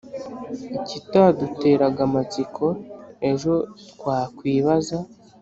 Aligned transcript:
ikitaduteraga 0.79 2.01
amatsiko, 2.07 2.65
ejo 3.29 3.53
twakwibaza 3.91 4.97